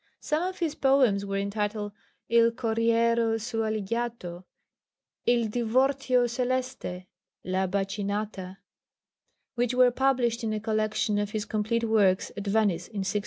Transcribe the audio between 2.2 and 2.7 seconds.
Il